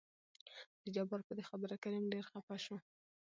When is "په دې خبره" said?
1.27-1.75